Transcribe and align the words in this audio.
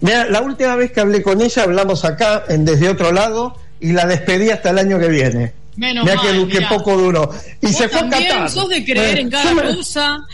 la 0.00 0.40
última 0.40 0.76
vez 0.76 0.92
que 0.92 1.00
hablé 1.00 1.22
con 1.22 1.40
ella 1.40 1.62
hablamos 1.62 2.04
acá 2.04 2.44
en 2.48 2.64
desde 2.64 2.88
otro 2.88 3.12
lado 3.12 3.56
y 3.80 3.92
la 3.92 4.06
despedí 4.06 4.50
hasta 4.50 4.70
el 4.70 4.78
año 4.78 4.98
que 4.98 5.08
viene. 5.08 5.52
Menos 5.76 6.04
Mira 6.04 6.16
mal, 6.22 6.46
que, 6.48 6.58
que 6.58 6.66
poco 6.66 6.96
duró. 6.96 7.30
Y 7.60 7.66
Vos 7.66 7.76
se 7.76 7.88
fue 7.88 8.00
a 8.00 8.08
Qatar. 8.08 8.48
sos 8.50 8.68
de 8.68 8.84
creer 8.84 9.18
Eh, 9.18 9.20
en 9.22 9.30
yo 9.30 9.38
cada 9.38 9.54
me- 9.54 9.62
cosa. 9.76 10.18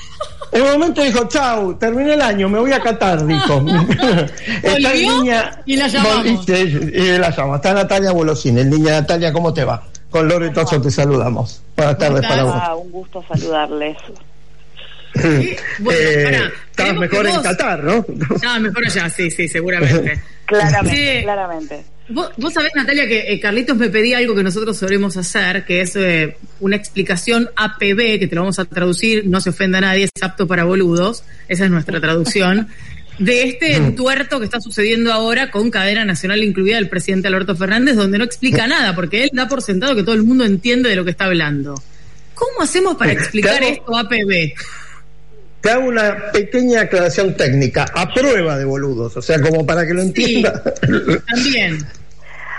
En 0.52 0.62
un 0.62 0.72
momento 0.72 1.02
dijo, 1.04 1.28
chau, 1.28 1.74
terminé 1.78 2.14
el 2.14 2.20
año, 2.20 2.48
me 2.48 2.58
voy 2.58 2.72
a 2.72 2.80
Qatar, 2.80 3.24
dijo. 3.24 3.64
Está 4.62 4.92
línea. 4.92 5.62
Y 5.64 5.76
la 5.76 5.86
llamamos. 5.86 6.26
Y- 6.48 7.18
la 7.18 7.30
llamo. 7.30 7.54
Está 7.56 7.72
Natalia 7.72 8.10
Bolosini. 8.10 8.60
En 8.62 8.70
línea, 8.70 9.00
Natalia, 9.00 9.32
¿cómo 9.32 9.54
te 9.54 9.64
va? 9.64 9.82
Con 10.10 10.26
Loro 10.28 10.44
y 10.46 10.52
Toso 10.52 10.80
te 10.80 10.90
saludamos. 10.90 11.62
Buenas 11.76 11.96
tardes 11.98 12.26
para 12.26 12.42
vos. 12.42 12.54
Ah, 12.56 12.74
un 12.74 12.90
gusto 12.90 13.24
saludarles. 13.32 13.96
Bueno, 15.78 15.98
Eh, 16.00 16.50
estabas 16.70 16.96
mejor 16.96 17.26
en 17.26 17.42
Qatar, 17.42 17.82
¿no? 17.84 18.04
Ah, 18.46 18.58
mejor 18.58 18.86
allá, 18.86 19.08
sí, 19.10 19.30
sí, 19.30 19.48
seguramente. 19.48 20.20
Claramente, 20.46 21.16
Sí. 21.18 21.22
claramente. 21.22 21.84
Vos, 22.08 22.28
vos 22.38 22.52
sabés, 22.52 22.72
Natalia, 22.74 23.06
que 23.06 23.32
eh, 23.32 23.38
Carlitos 23.38 23.76
me 23.76 23.88
pedía 23.88 24.18
algo 24.18 24.34
que 24.34 24.42
nosotros 24.42 24.76
solemos 24.76 25.16
hacer, 25.16 25.64
que 25.64 25.80
es 25.80 25.94
eh, 25.94 26.36
una 26.58 26.74
explicación 26.74 27.48
APB, 27.54 28.18
que 28.18 28.26
te 28.28 28.34
lo 28.34 28.40
vamos 28.40 28.58
a 28.58 28.64
traducir, 28.64 29.26
no 29.28 29.40
se 29.40 29.50
ofenda 29.50 29.78
a 29.78 29.82
nadie, 29.82 30.04
es 30.12 30.22
apto 30.22 30.48
para 30.48 30.64
boludos, 30.64 31.22
esa 31.46 31.64
es 31.66 31.70
nuestra 31.70 32.00
traducción, 32.00 32.66
de 33.20 33.44
este 33.44 33.76
entuerto 33.76 34.40
que 34.40 34.46
está 34.46 34.60
sucediendo 34.60 35.12
ahora 35.12 35.52
con 35.52 35.70
cadena 35.70 36.04
nacional 36.04 36.42
incluida 36.42 36.76
del 36.76 36.88
presidente 36.88 37.28
Alberto 37.28 37.54
Fernández, 37.54 37.94
donde 37.94 38.18
no 38.18 38.24
explica 38.24 38.66
nada, 38.66 38.92
porque 38.96 39.22
él 39.22 39.30
da 39.32 39.46
por 39.46 39.62
sentado 39.62 39.94
que 39.94 40.02
todo 40.02 40.16
el 40.16 40.24
mundo 40.24 40.44
entiende 40.44 40.88
de 40.88 40.96
lo 40.96 41.04
que 41.04 41.12
está 41.12 41.26
hablando. 41.26 41.80
¿Cómo 42.34 42.62
hacemos 42.62 42.96
para 42.96 43.12
explicar 43.12 43.62
esto 43.62 43.96
APB? 43.96 44.52
Te 45.60 45.70
hago 45.70 45.88
una 45.88 46.30
pequeña 46.32 46.82
aclaración 46.82 47.36
técnica, 47.36 47.86
a 47.94 48.08
prueba 48.12 48.56
de 48.56 48.64
boludos, 48.64 49.16
o 49.16 49.22
sea, 49.22 49.40
como 49.40 49.66
para 49.66 49.86
que 49.86 49.92
lo 49.94 50.02
Sí. 50.02 50.08
entienda. 50.08 50.62
También. 51.26 51.78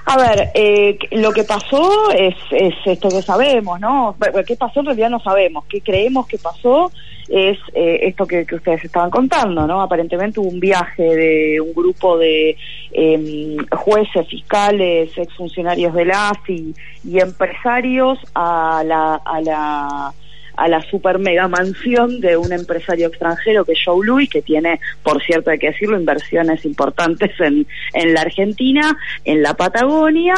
A 0.06 0.18
ver, 0.18 0.50
eh, 0.56 0.98
lo 1.12 1.32
que 1.32 1.44
pasó 1.44 2.12
es, 2.12 2.36
es 2.52 2.74
esto 2.86 3.10
que 3.10 3.22
sabemos, 3.22 3.80
¿no? 3.80 4.16
¿Qué 4.46 4.56
pasó? 4.56 4.80
En 4.80 4.88
realidad 4.88 5.10
no 5.12 5.20
sabemos. 5.20 5.64
¿Qué 5.70 5.80
creemos 5.82 6.28
que 6.28 6.38
pasó? 6.40 6.92
Es 7.30 7.58
eh, 7.76 8.00
esto 8.02 8.26
que, 8.26 8.46
que 8.46 8.56
ustedes 8.56 8.84
estaban 8.84 9.10
contando, 9.12 9.66
¿no? 9.68 9.80
Aparentemente 9.82 10.40
hubo 10.40 10.50
un 10.50 10.60
viaje 10.60 11.04
de 11.04 11.62
un 11.62 11.72
grupo 11.74 12.18
de 12.18 12.58
eh, 12.92 13.58
jueces, 13.72 14.28
fiscales, 14.28 15.12
exfuncionarios 15.16 15.94
de 15.94 16.06
la 16.06 16.30
AFI 16.30 16.74
y 17.08 17.20
empresarios 17.20 18.18
a 18.34 18.84
la, 18.86 19.22
a 19.24 19.40
la 19.42 20.14
a 20.62 20.68
la 20.68 20.82
super 20.84 21.18
mega 21.18 21.48
mansión 21.48 22.22
de 22.22 22.38
un 22.38 22.54
empresario 22.54 23.08
extranjero 23.08 23.66
que 23.66 23.72
es 23.72 23.80
Joe 23.84 24.06
Louis, 24.06 24.30
que 24.30 24.44
tiene, 24.44 24.80
por 25.02 25.20
cierto, 25.24 25.50
hay 25.50 25.58
que 25.58 25.72
decirlo, 25.72 26.00
inversiones 26.00 26.66
importantes 26.66 27.32
en, 27.40 27.66
en 27.94 28.14
la 28.14 28.22
Argentina, 28.22 28.96
en 29.26 29.42
la 29.42 29.56
Patagonia, 29.56 30.36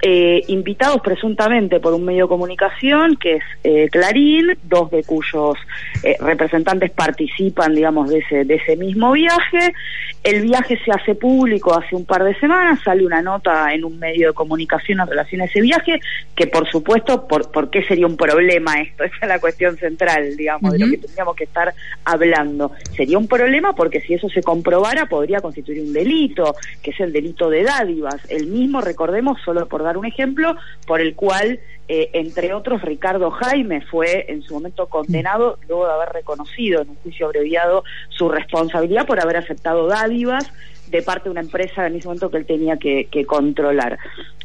eh, 0.00 0.44
invitados 0.46 1.00
presuntamente 1.00 1.80
por 1.80 1.92
un 1.92 2.04
medio 2.04 2.24
de 2.24 2.28
comunicación 2.28 3.16
que 3.16 3.36
es 3.36 3.42
eh, 3.64 3.88
Clarín, 3.90 4.56
dos 4.62 4.90
de 4.92 5.02
cuyos 5.02 5.56
eh, 6.04 6.16
representantes 6.20 6.92
participan, 6.92 7.74
digamos, 7.74 8.08
de 8.08 8.18
ese, 8.18 8.44
de 8.44 8.54
ese 8.54 8.76
mismo 8.76 9.10
viaje. 9.12 9.74
El 10.22 10.42
viaje 10.42 10.78
se 10.84 10.92
hace 10.92 11.16
público 11.16 11.76
hace 11.76 11.96
un 11.96 12.04
par 12.04 12.22
de 12.22 12.38
semanas, 12.38 12.80
sale 12.84 13.04
una 13.04 13.22
nota 13.22 13.72
en 13.72 13.84
un 13.84 13.98
medio 13.98 14.28
de 14.28 14.34
comunicación 14.34 15.00
en 15.00 15.08
relación 15.08 15.40
a 15.40 15.46
ese 15.46 15.60
viaje, 15.60 15.98
que 16.36 16.46
por 16.46 16.70
supuesto, 16.70 17.26
¿por, 17.26 17.50
por 17.50 17.68
qué 17.70 17.82
sería 17.82 18.06
un 18.06 18.16
problema 18.16 18.80
esto? 18.80 19.02
Esa 19.08 19.16
es 19.22 19.28
la 19.28 19.40
cuestión 19.40 19.76
central, 19.78 20.36
digamos, 20.36 20.72
de 20.72 20.78
lo 20.78 20.90
que 20.90 20.98
tendríamos 20.98 21.34
que 21.34 21.44
estar 21.44 21.74
hablando. 22.04 22.70
Sería 22.96 23.18
un 23.18 23.26
problema 23.26 23.74
porque 23.74 24.00
si 24.00 24.14
eso 24.14 24.28
se 24.28 24.42
comprobara 24.42 25.06
podría 25.06 25.40
constituir 25.40 25.80
un 25.80 25.92
delito, 25.92 26.54
que 26.82 26.92
es 26.92 27.00
el 27.00 27.12
delito 27.12 27.50
de 27.50 27.64
dádivas. 27.64 28.16
El 28.28 28.46
mismo, 28.46 28.80
recordemos, 28.80 29.40
solo 29.44 29.66
por 29.66 29.87
dar 29.88 29.98
un 29.98 30.06
ejemplo, 30.06 30.56
por 30.86 31.00
el 31.00 31.14
cual, 31.14 31.60
eh, 31.88 32.10
entre 32.12 32.52
otros, 32.54 32.82
Ricardo 32.82 33.30
Jaime 33.30 33.80
fue 33.80 34.26
en 34.28 34.42
su 34.42 34.54
momento 34.54 34.86
condenado 34.86 35.58
luego 35.66 35.86
de 35.86 35.92
haber 35.92 36.10
reconocido 36.10 36.82
en 36.82 36.90
un 36.90 36.96
juicio 36.96 37.26
abreviado 37.26 37.84
su 38.10 38.28
responsabilidad 38.28 39.06
por 39.06 39.20
haber 39.20 39.38
aceptado 39.38 39.86
dádivas 39.86 40.52
de 40.90 41.02
parte 41.02 41.24
de 41.24 41.30
una 41.30 41.40
empresa 41.40 41.86
en 41.86 41.96
ese 41.96 42.06
momento 42.06 42.30
que 42.30 42.38
él 42.38 42.46
tenía 42.46 42.76
que, 42.76 43.24
controlar. 43.26 43.98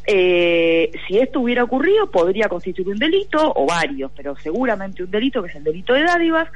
Eh, 0.06 0.90
si 1.06 1.18
esto 1.18 1.40
hubiera 1.40 1.64
ocurrido, 1.64 2.10
podría 2.10 2.48
constituir 2.48 2.88
un 2.88 2.98
delito, 2.98 3.52
o 3.56 3.66
varios, 3.66 4.10
pero 4.14 4.36
seguramente 4.36 5.02
un 5.02 5.10
delito, 5.10 5.42
que 5.42 5.48
es 5.48 5.54
el 5.54 5.64
delito 5.64 5.94
de 5.94 6.02
dádivas. 6.02 6.48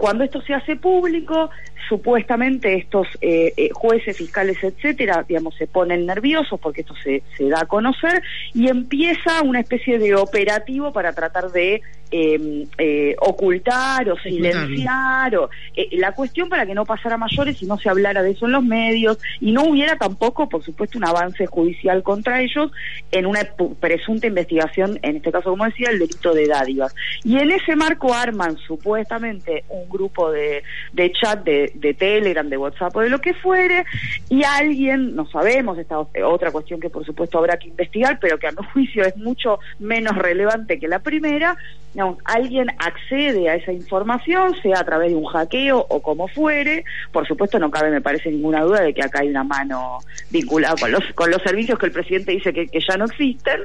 Cuando 0.00 0.24
esto 0.24 0.40
se 0.40 0.54
hace 0.54 0.76
público, 0.76 1.50
supuestamente 1.86 2.74
estos 2.74 3.06
eh, 3.20 3.52
eh, 3.54 3.68
jueces, 3.74 4.16
fiscales, 4.16 4.56
etcétera, 4.64 5.26
digamos, 5.28 5.54
se 5.56 5.66
ponen 5.66 6.06
nerviosos 6.06 6.58
porque 6.58 6.80
esto 6.80 6.94
se, 7.04 7.22
se 7.36 7.50
da 7.50 7.60
a 7.60 7.66
conocer 7.66 8.22
y 8.54 8.70
empieza 8.70 9.42
una 9.42 9.60
especie 9.60 9.98
de 9.98 10.14
operativo 10.14 10.90
para 10.90 11.12
tratar 11.12 11.50
de 11.50 11.82
eh, 12.10 12.66
eh, 12.78 13.16
ocultar 13.20 14.08
o 14.10 14.16
silenciar 14.18 15.36
o, 15.36 15.50
eh, 15.76 15.88
la 15.92 16.12
cuestión 16.12 16.48
para 16.48 16.66
que 16.66 16.74
no 16.74 16.84
pasara 16.84 17.14
a 17.14 17.18
mayores 17.18 17.62
y 17.62 17.66
no 17.66 17.78
se 17.78 17.88
hablara 17.88 18.22
de 18.22 18.32
eso 18.32 18.46
en 18.46 18.52
los 18.52 18.64
medios 18.64 19.18
y 19.40 19.52
no 19.52 19.64
hubiera 19.64 19.96
tampoco, 19.96 20.48
por 20.48 20.64
supuesto, 20.64 20.98
un 20.98 21.04
avance 21.06 21.46
judicial 21.46 22.02
contra 22.02 22.40
ellos 22.42 22.70
en 23.12 23.26
una 23.26 23.40
presunta 23.80 24.26
investigación, 24.26 24.98
en 25.02 25.16
este 25.16 25.30
caso, 25.32 25.50
como 25.50 25.64
decía, 25.64 25.90
el 25.90 25.98
delito 25.98 26.34
de 26.34 26.46
dádivas. 26.46 26.94
Y 27.24 27.38
en 27.38 27.50
ese 27.50 27.76
marco 27.76 28.12
arman 28.14 28.56
supuestamente 28.58 29.64
un 29.68 29.88
grupo 29.88 30.30
de, 30.30 30.62
de 30.92 31.12
chat 31.12 31.44
de, 31.44 31.72
de 31.74 31.94
Telegram, 31.94 32.48
de 32.48 32.56
WhatsApp 32.56 32.94
o 32.96 33.00
de 33.00 33.10
lo 33.10 33.20
que 33.20 33.34
fuere, 33.34 33.84
y 34.28 34.42
alguien, 34.44 35.14
no 35.14 35.26
sabemos, 35.30 35.78
esta 35.78 35.98
o- 35.98 36.10
otra 36.24 36.50
cuestión 36.50 36.80
que 36.80 36.90
por 36.90 37.04
supuesto 37.04 37.38
habrá 37.38 37.56
que 37.58 37.68
investigar, 37.68 38.18
pero 38.20 38.38
que 38.38 38.48
a 38.48 38.52
mi 38.52 38.64
juicio 38.72 39.04
es 39.04 39.16
mucho 39.16 39.58
menos 39.78 40.16
relevante 40.16 40.78
que 40.78 40.88
la 40.88 40.98
primera, 40.98 41.56
digamos, 42.00 42.18
alguien 42.24 42.68
accede 42.78 43.50
a 43.50 43.56
esa 43.56 43.72
información, 43.72 44.54
sea 44.62 44.80
a 44.80 44.84
través 44.84 45.10
de 45.10 45.16
un 45.16 45.26
hackeo 45.26 45.84
o 45.86 46.00
como 46.00 46.28
fuere, 46.28 46.84
por 47.12 47.26
supuesto 47.26 47.58
no 47.58 47.70
cabe, 47.70 47.90
me 47.90 48.00
parece, 48.00 48.30
ninguna 48.30 48.62
duda 48.62 48.80
de 48.80 48.94
que 48.94 49.02
acá 49.02 49.20
hay 49.20 49.28
una 49.28 49.44
mano 49.44 49.98
vinculada 50.30 50.76
con 50.80 50.90
los, 50.90 51.04
con 51.14 51.30
los 51.30 51.42
servicios 51.42 51.78
que 51.78 51.86
el 51.86 51.92
presidente 51.92 52.32
dice 52.32 52.54
que, 52.54 52.68
que 52.68 52.80
ya 52.80 52.96
no 52.96 53.04
existen, 53.04 53.60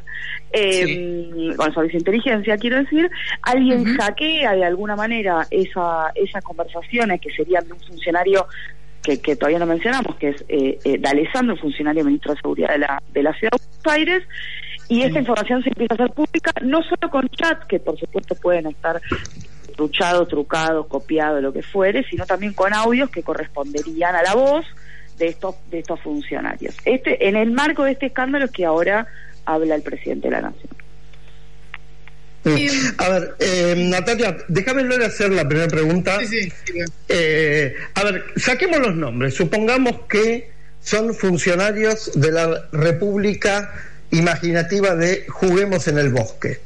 eh, 0.51 1.53
con 1.55 1.67
el 1.67 1.73
servicio 1.73 1.97
de 1.97 1.97
inteligencia, 1.97 2.57
quiero 2.57 2.77
decir, 2.77 3.09
alguien 3.41 3.85
hackea 3.97 4.53
de 4.53 4.65
alguna 4.65 4.97
manera 4.97 5.47
esa, 5.49 6.11
esas 6.15 6.43
conversaciones 6.43 7.21
que 7.21 7.29
serían 7.31 7.65
de 7.65 7.73
un 7.73 7.79
funcionario 7.79 8.47
que, 9.01 9.21
que 9.21 9.37
todavía 9.37 9.59
no 9.59 9.65
mencionamos, 9.65 10.17
que 10.17 10.29
es 10.29 10.45
eh, 10.49 10.77
eh, 10.83 10.97
D'Alessandro, 10.97 11.55
funcionario 11.55 12.03
ministro 12.03 12.33
de 12.33 12.41
Seguridad 12.41 12.69
de 12.69 12.79
la, 12.79 13.01
de 13.13 13.23
la 13.23 13.33
Ciudad 13.33 13.51
de 13.51 13.65
Buenos 13.65 13.97
Aires, 13.97 14.23
y 14.87 15.01
esta 15.01 15.19
información 15.19 15.63
se 15.63 15.69
empieza 15.69 15.93
a 15.93 15.95
hacer 15.95 16.11
pública, 16.11 16.51
no 16.61 16.81
solo 16.83 17.09
con 17.09 17.27
chats, 17.29 17.65
que 17.67 17.79
por 17.79 17.97
supuesto 17.99 18.35
pueden 18.35 18.67
estar 18.67 19.01
truchados, 19.75 20.27
trucados, 20.27 20.87
copiados, 20.87 21.41
lo 21.41 21.51
que 21.51 21.61
fuere, 21.61 22.03
sino 22.09 22.25
también 22.25 22.53
con 22.53 22.73
audios 22.73 23.09
que 23.09 23.23
corresponderían 23.23 24.15
a 24.15 24.23
la 24.23 24.35
voz 24.35 24.65
de 25.17 25.27
estos, 25.27 25.55
de 25.69 25.79
estos 25.79 25.99
funcionarios. 26.01 26.75
Este, 26.85 27.27
en 27.27 27.35
el 27.35 27.51
marco 27.51 27.83
de 27.83 27.91
este 27.91 28.07
escándalo 28.07 28.45
es 28.45 28.51
que 28.51 28.65
ahora 28.65 29.07
habla 29.45 29.75
el 29.75 29.81
presidente 29.81 30.27
de 30.27 30.31
la 30.31 30.41
Nación. 30.41 30.69
A 32.99 33.09
ver, 33.09 33.35
eh, 33.39 33.73
Natalia, 33.75 34.37
déjame 34.47 34.83
luego 34.83 35.03
hacer 35.03 35.31
la 35.31 35.47
primera 35.47 35.67
pregunta. 35.67 36.19
Sí, 36.19 36.27
sí, 36.27 36.51
sí. 36.65 36.79
Eh, 37.09 37.73
a 37.95 38.03
ver, 38.03 38.23
saquemos 38.35 38.79
los 38.79 38.95
nombres. 38.95 39.33
Supongamos 39.33 40.01
que 40.07 40.51
son 40.79 41.15
funcionarios 41.15 42.11
de 42.13 42.31
la 42.31 42.67
República 42.71 43.73
Imaginativa 44.11 44.95
de 44.95 45.25
Juguemos 45.27 45.87
en 45.87 45.97
el 45.97 46.09
Bosque. 46.09 46.59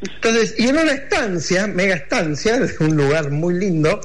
Entonces, 0.00 0.54
y 0.58 0.68
en 0.68 0.78
una 0.78 0.92
estancia, 0.92 1.66
mega 1.66 1.94
estancia, 1.94 2.58
de 2.58 2.72
un 2.80 2.96
lugar 2.96 3.30
muy 3.30 3.54
lindo, 3.54 4.00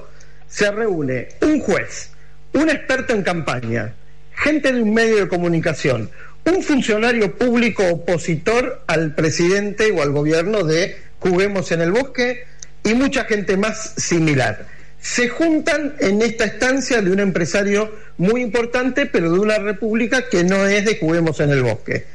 se 0.47 0.71
reúne 0.71 1.29
un 1.41 1.59
juez, 1.59 2.11
un 2.53 2.69
experto 2.69 3.13
en 3.13 3.23
campaña, 3.23 3.93
gente 4.35 4.71
de 4.71 4.81
un 4.81 4.93
medio 4.93 5.17
de 5.17 5.27
comunicación, 5.27 6.09
un 6.45 6.63
funcionario 6.63 7.35
público 7.37 7.85
opositor 7.87 8.83
al 8.87 9.13
presidente 9.13 9.91
o 9.91 10.01
al 10.01 10.11
gobierno 10.11 10.63
de 10.63 10.97
Juguemos 11.19 11.71
en 11.71 11.81
el 11.81 11.91
Bosque 11.91 12.45
y 12.83 12.93
mucha 12.95 13.25
gente 13.25 13.57
más 13.57 13.93
similar. 13.97 14.65
se 15.01 15.29
juntan 15.29 15.95
en 15.99 16.21
esta 16.21 16.45
estancia 16.45 17.01
de 17.01 17.11
un 17.11 17.19
empresario 17.19 17.91
muy 18.17 18.41
importante, 18.41 19.07
pero 19.07 19.31
de 19.31 19.39
una 19.39 19.57
república 19.57 20.29
que 20.29 20.43
no 20.43 20.67
es 20.67 20.85
de 20.85 20.97
Juguemos 20.97 21.39
en 21.39 21.49
el 21.49 21.63
Bosque. 21.63 22.05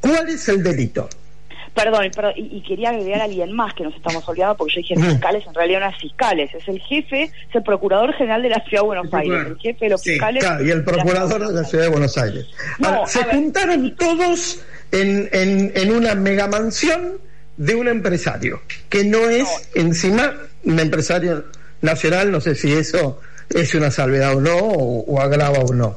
¿Cuál 0.00 0.28
es 0.28 0.48
el 0.48 0.62
delito? 0.62 1.08
Perdón, 1.74 2.10
perdón 2.14 2.32
y, 2.36 2.60
quería 2.62 2.90
agregar 2.90 3.20
a 3.20 3.24
alguien 3.24 3.52
más 3.52 3.72
que 3.74 3.84
nos 3.84 3.94
estamos 3.94 4.28
olvidando, 4.28 4.56
porque 4.56 4.74
yo 4.74 4.80
dije 4.80 4.96
fiscales, 4.96 5.46
en 5.46 5.54
realidad 5.54 5.80
no 5.80 5.88
es 5.88 5.98
fiscales, 5.98 6.52
es 6.52 6.66
el 6.66 6.80
jefe, 6.80 7.24
es 7.24 7.54
el 7.54 7.62
procurador 7.62 8.12
general 8.14 8.42
de 8.42 8.48
la 8.48 8.64
Ciudad 8.64 8.82
de 8.82 8.86
Buenos 8.86 9.14
Aires, 9.14 9.46
el 9.46 9.58
jefe 9.58 9.84
de 9.84 9.90
los 9.90 10.02
fiscales. 10.02 10.44
y 10.64 10.70
el 10.70 10.82
procurador 10.82 11.46
de 11.46 11.54
la 11.54 11.64
Ciudad 11.64 11.84
de 11.84 11.90
Buenos 11.90 12.18
Aires. 12.18 12.46
se 13.06 13.22
juntaron 13.24 13.94
todos 13.94 14.60
en, 14.90 15.28
en, 15.32 15.72
en 15.74 15.92
una 15.92 16.16
megamansión 16.16 17.18
de 17.56 17.74
un 17.74 17.88
empresario, 17.88 18.62
que 18.88 19.04
no 19.04 19.28
es 19.28 19.46
encima 19.74 20.32
un 20.64 20.80
empresario 20.80 21.44
nacional, 21.80 22.30
no 22.30 22.40
sé 22.40 22.54
si 22.54 22.72
eso 22.72 23.20
es 23.50 23.74
una 23.74 23.90
salvedad 23.90 24.36
o 24.36 24.40
no, 24.40 24.56
o, 24.56 25.20
agrava 25.20 25.58
o 25.58 25.72
no. 25.74 25.96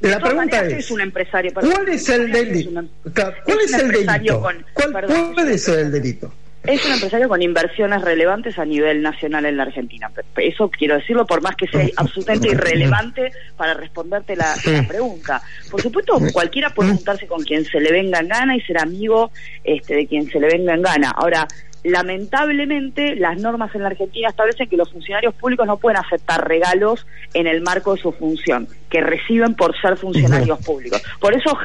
La 0.00 0.20
pregunta 0.20 0.64
es, 0.64 0.90
un 0.90 1.00
empresario, 1.00 1.52
¿cuál 1.52 1.88
es 1.88 2.08
el 2.08 2.30
delito? 2.30 2.70
¿Cuál 3.12 3.58
es, 3.64 3.72
el 3.72 3.90
delito? 3.90 4.42
¿Cuál 4.72 5.34
puede 5.34 5.58
ser 5.58 5.78
el 5.80 5.92
delito? 5.92 6.32
Es 6.64 6.84
un 6.84 6.92
empresario 6.92 7.28
con 7.28 7.40
inversiones 7.40 8.02
relevantes 8.02 8.58
a 8.58 8.64
nivel 8.64 9.00
nacional 9.00 9.46
en 9.46 9.56
la 9.56 9.62
Argentina. 9.62 10.10
Eso 10.36 10.68
quiero 10.68 10.96
decirlo 10.96 11.24
por 11.24 11.40
más 11.40 11.56
que 11.56 11.66
sea 11.66 11.86
absolutamente 11.96 12.48
irrelevante 12.48 13.32
para 13.56 13.74
responderte 13.74 14.36
la, 14.36 14.54
la 14.66 14.86
pregunta. 14.86 15.40
Por 15.70 15.80
supuesto, 15.80 16.18
cualquiera 16.32 16.70
puede 16.70 16.90
juntarse 16.90 17.26
con 17.26 17.42
quien 17.42 17.64
se 17.64 17.80
le 17.80 17.90
venga 17.90 18.18
en 18.20 18.28
gana 18.28 18.56
y 18.56 18.60
ser 18.60 18.78
amigo 18.78 19.30
este, 19.64 19.94
de 19.94 20.06
quien 20.06 20.30
se 20.30 20.38
le 20.40 20.48
venga 20.48 20.74
en 20.74 20.82
gana. 20.82 21.10
Ahora, 21.10 21.48
lamentablemente 21.84 23.14
las 23.16 23.38
normas 23.38 23.74
en 23.74 23.82
la 23.82 23.88
Argentina 23.88 24.28
establecen 24.28 24.68
que 24.68 24.76
los 24.76 24.90
funcionarios 24.90 25.34
públicos 25.34 25.66
no 25.66 25.76
pueden 25.76 25.98
aceptar 25.98 26.46
regalos 26.46 27.06
en 27.34 27.46
el 27.46 27.60
marco 27.60 27.94
de 27.94 28.02
su 28.02 28.12
función, 28.12 28.68
que 28.88 29.00
reciben 29.00 29.54
por 29.54 29.78
ser 29.80 29.96
funcionarios 29.96 30.58
públicos. 30.64 31.02
Por 31.20 31.34
eso, 31.34 31.56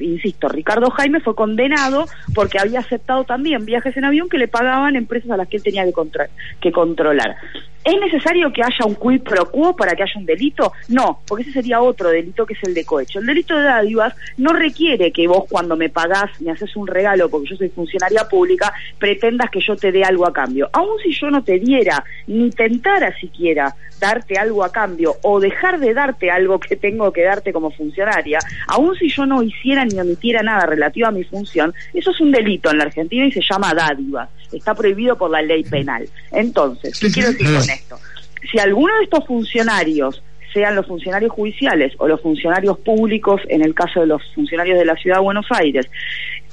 insisto, 0.00 0.48
Ricardo 0.48 0.90
Jaime 0.90 1.20
fue 1.20 1.34
condenado 1.34 2.06
porque 2.34 2.58
había 2.58 2.80
aceptado 2.80 3.24
también 3.24 3.64
viajes 3.64 3.96
en 3.96 4.04
avión 4.04 4.28
que 4.28 4.38
le 4.38 4.48
pagaban 4.48 4.96
empresas 4.96 5.30
a 5.30 5.36
las 5.36 5.48
que 5.48 5.58
él 5.58 5.62
tenía 5.62 5.84
que, 5.84 5.92
que 6.60 6.72
controlar. 6.72 7.36
¿Es 7.82 7.98
necesario 7.98 8.52
que 8.52 8.62
haya 8.62 8.84
un 8.84 8.94
quid 8.94 9.22
pro 9.22 9.50
quo 9.50 9.74
para 9.74 9.96
que 9.96 10.02
haya 10.02 10.12
un 10.16 10.26
delito? 10.26 10.72
No, 10.88 11.20
porque 11.26 11.44
ese 11.44 11.52
sería 11.52 11.80
otro 11.80 12.10
delito 12.10 12.44
que 12.44 12.52
es 12.52 12.62
el 12.64 12.74
de 12.74 12.84
cohecho. 12.84 13.20
El 13.20 13.26
delito 13.26 13.56
de 13.56 13.64
dádivas 13.64 14.14
no 14.36 14.52
requiere 14.52 15.10
que 15.12 15.26
vos 15.26 15.44
cuando 15.48 15.76
me 15.76 15.88
pagás, 15.88 16.38
me 16.42 16.50
haces 16.50 16.76
un 16.76 16.86
regalo 16.86 17.30
porque 17.30 17.48
yo 17.48 17.56
soy 17.56 17.70
funcionaria 17.70 18.28
pública, 18.28 18.70
pretendas 18.98 19.50
que 19.50 19.60
yo 19.66 19.76
te 19.76 19.92
dé 19.92 20.04
algo 20.04 20.26
a 20.26 20.32
cambio. 20.32 20.68
Aun 20.74 20.98
si 21.02 21.12
yo 21.18 21.30
no 21.30 21.42
te 21.42 21.58
diera, 21.58 22.04
ni 22.26 22.50
tentara 22.50 23.18
siquiera 23.18 23.74
darte 23.98 24.38
algo 24.38 24.62
a 24.62 24.72
cambio 24.72 25.16
o 25.22 25.40
dejar 25.40 25.78
de 25.78 25.94
darte 25.94 26.30
algo 26.30 26.58
que 26.60 26.69
tengo 26.76 27.12
que 27.12 27.22
darte 27.22 27.52
como 27.52 27.70
funcionaria, 27.70 28.38
aun 28.68 28.94
si 28.96 29.08
yo 29.08 29.26
no 29.26 29.42
hiciera 29.42 29.84
ni 29.84 29.98
omitiera 29.98 30.42
nada 30.42 30.66
relativo 30.66 31.08
a 31.08 31.12
mi 31.12 31.24
función, 31.24 31.74
eso 31.94 32.10
es 32.10 32.20
un 32.20 32.32
delito 32.32 32.70
en 32.70 32.78
la 32.78 32.84
Argentina 32.84 33.26
y 33.26 33.32
se 33.32 33.40
llama 33.48 33.74
dádiva. 33.74 34.28
Está 34.52 34.74
prohibido 34.74 35.16
por 35.16 35.30
la 35.30 35.42
ley 35.42 35.62
penal. 35.64 36.08
Entonces, 36.32 36.98
¿qué 36.98 37.10
quiero 37.10 37.30
decir 37.30 37.46
con 37.46 37.70
esto? 37.70 37.98
Si 38.50 38.58
alguno 38.58 38.96
de 38.96 39.04
estos 39.04 39.26
funcionarios 39.26 40.22
sean 40.52 40.74
los 40.74 40.86
funcionarios 40.86 41.32
judiciales 41.32 41.92
o 41.98 42.08
los 42.08 42.20
funcionarios 42.20 42.78
públicos, 42.78 43.40
en 43.48 43.62
el 43.62 43.74
caso 43.74 44.00
de 44.00 44.06
los 44.06 44.22
funcionarios 44.34 44.78
de 44.78 44.84
la 44.84 44.96
Ciudad 44.96 45.16
de 45.16 45.22
Buenos 45.22 45.46
Aires, 45.50 45.86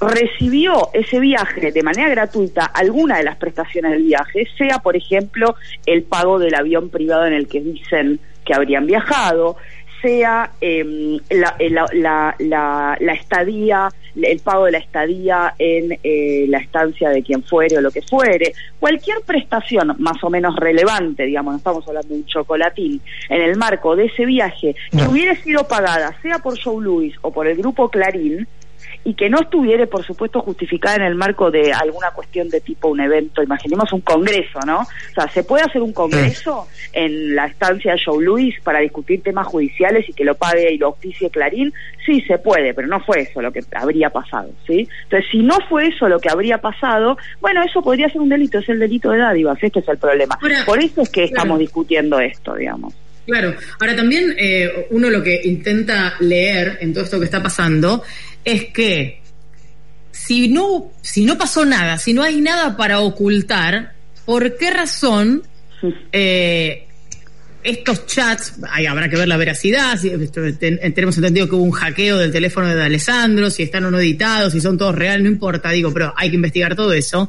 recibió 0.00 0.90
ese 0.92 1.18
viaje 1.18 1.72
de 1.72 1.82
manera 1.82 2.08
gratuita 2.08 2.64
alguna 2.64 3.18
de 3.18 3.24
las 3.24 3.36
prestaciones 3.36 3.92
del 3.92 4.04
viaje, 4.04 4.46
sea 4.56 4.78
por 4.78 4.96
ejemplo 4.96 5.56
el 5.86 6.04
pago 6.04 6.38
del 6.38 6.54
avión 6.54 6.90
privado 6.90 7.26
en 7.26 7.32
el 7.32 7.48
que 7.48 7.60
dicen 7.60 8.20
que 8.44 8.54
habrían 8.54 8.86
viajado, 8.86 9.56
sea 10.00 10.52
em, 10.60 11.18
la, 11.30 11.56
la, 11.58 12.34
la, 12.38 12.96
la, 13.00 13.12
estadía, 13.12 13.88
el 14.14 14.40
pago 14.40 14.66
de 14.66 14.72
la 14.72 14.78
estadía 14.78 15.54
en 15.58 15.98
eh, 16.02 16.46
la 16.48 16.58
estancia 16.58 17.10
de 17.10 17.22
quien 17.22 17.42
fuere 17.42 17.78
o 17.78 17.80
lo 17.80 17.90
que 17.90 18.02
fuere, 18.02 18.52
cualquier 18.78 19.20
prestación 19.22 19.94
más 19.98 20.22
o 20.22 20.30
menos 20.30 20.56
relevante, 20.56 21.24
digamos, 21.24 21.52
no 21.52 21.58
estamos 21.58 21.88
hablando 21.88 22.08
de 22.08 22.20
un 22.20 22.26
chocolatín, 22.26 23.00
en 23.28 23.42
el 23.42 23.56
marco 23.56 23.96
de 23.96 24.06
ese 24.06 24.24
viaje, 24.26 24.74
que 24.90 25.08
hubiera 25.08 25.34
sido 25.36 25.66
pagada, 25.66 26.14
sea 26.22 26.38
por 26.38 26.58
Joe 26.60 26.84
Louis 26.84 27.14
o 27.22 27.32
por 27.32 27.46
el 27.46 27.56
grupo 27.56 27.88
Clarín, 27.88 28.46
y 29.04 29.14
que 29.14 29.30
no 29.30 29.40
estuviera, 29.40 29.86
por 29.86 30.04
supuesto, 30.04 30.40
justificada 30.40 30.96
en 30.96 31.02
el 31.02 31.14
marco 31.14 31.50
de 31.50 31.72
alguna 31.72 32.10
cuestión 32.10 32.48
de 32.48 32.60
tipo 32.60 32.88
un 32.88 33.00
evento, 33.00 33.42
imaginemos 33.42 33.92
un 33.92 34.00
congreso, 34.00 34.58
¿no? 34.66 34.80
O 34.80 35.14
sea, 35.14 35.28
¿se 35.28 35.44
puede 35.44 35.64
hacer 35.64 35.82
un 35.82 35.92
congreso 35.92 36.66
en 36.92 37.34
la 37.34 37.46
estancia 37.46 37.92
de 37.92 38.00
Joe 38.04 38.24
Louis 38.24 38.54
para 38.62 38.80
discutir 38.80 39.22
temas 39.22 39.46
judiciales 39.46 40.08
y 40.08 40.12
que 40.12 40.24
lo 40.24 40.34
pague 40.34 40.72
y 40.72 40.78
lo 40.78 40.90
oficie 40.90 41.30
Clarín? 41.30 41.72
Sí, 42.04 42.20
se 42.22 42.38
puede, 42.38 42.74
pero 42.74 42.88
no 42.88 43.00
fue 43.00 43.20
eso 43.20 43.40
lo 43.40 43.52
que 43.52 43.60
habría 43.72 44.10
pasado, 44.10 44.50
¿sí? 44.66 44.88
Entonces, 45.04 45.30
si 45.30 45.38
no 45.38 45.56
fue 45.68 45.88
eso 45.88 46.08
lo 46.08 46.18
que 46.18 46.30
habría 46.30 46.58
pasado, 46.58 47.16
bueno, 47.40 47.62
eso 47.62 47.82
podría 47.82 48.08
ser 48.08 48.20
un 48.20 48.28
delito, 48.28 48.58
es 48.58 48.68
el 48.68 48.78
delito 48.78 49.10
de 49.10 49.18
dádivas, 49.18 49.58
este 49.62 49.80
es 49.80 49.88
el 49.88 49.98
problema. 49.98 50.38
Por 50.66 50.82
eso 50.82 51.02
es 51.02 51.10
que 51.10 51.24
estamos 51.24 51.58
discutiendo 51.58 52.18
esto, 52.20 52.54
digamos. 52.54 52.94
Claro, 53.28 53.54
ahora 53.78 53.94
también 53.94 54.34
eh, 54.38 54.86
uno 54.88 55.10
lo 55.10 55.22
que 55.22 55.38
intenta 55.44 56.16
leer 56.18 56.78
en 56.80 56.94
todo 56.94 57.04
esto 57.04 57.18
que 57.18 57.26
está 57.26 57.42
pasando 57.42 58.02
es 58.42 58.72
que 58.72 59.20
si 60.10 60.48
no, 60.48 60.92
si 61.02 61.26
no 61.26 61.36
pasó 61.36 61.66
nada, 61.66 61.98
si 61.98 62.14
no 62.14 62.22
hay 62.22 62.40
nada 62.40 62.74
para 62.74 63.00
ocultar, 63.00 63.92
¿por 64.24 64.56
qué 64.56 64.70
razón 64.70 65.42
eh, 66.12 66.87
estos 67.68 68.06
chats, 68.06 68.54
habrá 68.88 69.08
que 69.08 69.16
ver 69.16 69.28
la 69.28 69.36
veracidad, 69.36 69.96
si, 69.96 70.10
tenemos 70.28 71.16
entendido 71.16 71.48
que 71.48 71.54
hubo 71.54 71.64
un 71.64 71.72
hackeo 71.72 72.18
del 72.18 72.32
teléfono 72.32 72.74
de 72.74 72.82
Alessandro, 72.82 73.50
si 73.50 73.62
están 73.62 73.84
o 73.84 73.90
no 73.90 73.98
editados, 73.98 74.52
si 74.52 74.60
son 74.60 74.78
todos 74.78 74.94
reales, 74.94 75.22
no 75.22 75.28
importa, 75.28 75.70
digo, 75.70 75.92
pero 75.92 76.12
hay 76.16 76.30
que 76.30 76.36
investigar 76.36 76.74
todo 76.74 76.92
eso. 76.92 77.28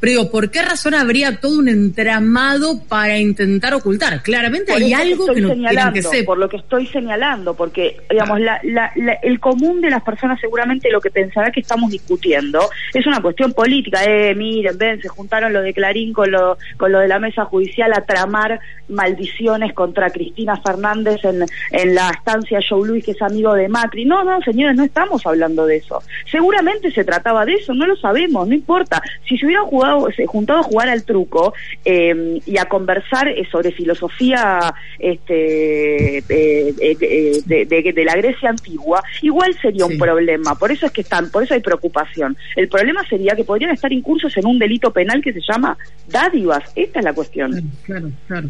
Pero 0.00 0.10
digo, 0.12 0.30
¿por 0.30 0.50
qué 0.50 0.62
razón 0.62 0.94
habría 0.94 1.40
todo 1.40 1.58
un 1.58 1.68
entramado 1.68 2.84
para 2.84 3.18
intentar 3.18 3.74
ocultar? 3.74 4.22
Claramente 4.22 4.72
hay 4.72 4.92
algo 4.92 5.26
que, 5.26 5.40
no 5.40 5.50
que. 5.92 6.22
Por 6.22 6.38
lo 6.38 6.48
que 6.48 6.58
estoy 6.58 6.86
señalando, 6.86 7.54
porque, 7.54 7.96
digamos, 8.08 8.40
la, 8.40 8.60
la, 8.62 8.92
el 9.22 9.40
común 9.40 9.80
de 9.80 9.90
las 9.90 10.02
personas 10.04 10.40
seguramente 10.40 10.90
lo 10.90 11.00
que 11.00 11.10
pensará 11.10 11.50
que 11.50 11.60
estamos 11.60 11.90
discutiendo 11.90 12.60
es 12.94 13.06
una 13.06 13.20
cuestión 13.20 13.52
política. 13.52 14.04
Eh, 14.04 14.36
miren, 14.36 14.78
ven, 14.78 15.02
se 15.02 15.08
juntaron 15.08 15.52
lo 15.52 15.62
de 15.62 15.74
Clarín 15.74 16.12
con 16.12 16.30
lo, 16.30 16.58
con 16.76 16.92
lo 16.92 17.00
de 17.00 17.08
la 17.08 17.18
mesa 17.18 17.44
judicial 17.44 17.92
a 17.92 18.04
tramar 18.06 18.60
maldiciones 18.88 19.72
contra 19.78 20.10
Cristina 20.10 20.56
Fernández 20.56 21.24
en, 21.24 21.44
en 21.70 21.94
la 21.94 22.10
estancia 22.10 22.58
Joe 22.68 22.84
Luis, 22.84 23.04
que 23.04 23.12
es 23.12 23.22
amigo 23.22 23.54
de 23.54 23.68
Macri. 23.68 24.04
No, 24.04 24.24
no, 24.24 24.40
señores, 24.42 24.74
no 24.74 24.82
estamos 24.82 25.24
hablando 25.24 25.66
de 25.66 25.76
eso. 25.76 26.02
Seguramente 26.28 26.90
se 26.90 27.04
trataba 27.04 27.44
de 27.44 27.54
eso, 27.54 27.72
no 27.74 27.86
lo 27.86 27.94
sabemos, 27.94 28.48
no 28.48 28.54
importa. 28.54 29.00
Si 29.28 29.38
se 29.38 29.46
hubieran 29.46 29.66
jugado 29.66 30.08
juntado 30.26 30.58
a 30.58 30.62
jugar 30.64 30.88
al 30.88 31.04
truco 31.04 31.54
eh, 31.84 32.40
y 32.44 32.58
a 32.58 32.64
conversar 32.64 33.28
eh, 33.28 33.46
sobre 33.52 33.70
filosofía 33.70 34.74
este, 34.98 36.24
eh, 36.28 37.42
de, 37.46 38.04
la 38.04 38.16
Grecia 38.16 38.50
antigua, 38.50 39.00
igual 39.22 39.56
sería 39.62 39.86
un 39.86 39.96
problema. 39.96 40.56
Por 40.56 40.72
eso 40.72 40.86
es 40.86 40.92
que 40.92 41.02
están, 41.02 41.30
por 41.30 41.44
eso 41.44 41.54
hay 41.54 41.60
preocupación. 41.60 42.36
El 42.56 42.68
problema 42.68 43.06
sería 43.08 43.36
que 43.36 43.44
podrían 43.44 43.70
estar 43.70 43.92
incursos 43.92 44.36
en 44.36 44.44
un 44.44 44.58
delito 44.58 44.92
penal 44.92 45.22
que 45.22 45.32
se 45.32 45.40
llama 45.40 45.78
dádivas. 46.08 46.64
Esta 46.74 46.98
es 46.98 47.04
la 47.04 47.12
cuestión. 47.12 47.52
Claro, 47.84 48.10
claro. 48.26 48.48